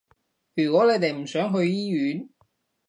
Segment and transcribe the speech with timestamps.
[0.55, 2.27] 如果你哋唔想去醫院